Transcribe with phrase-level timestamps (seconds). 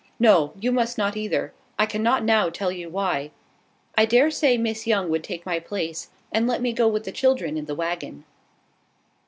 [0.19, 1.53] No; you must not either.
[1.77, 3.29] I cannot now tell you why.
[3.95, 7.11] I dare say Miss Young would take my place, and let me go with the
[7.11, 8.23] children in the waggon."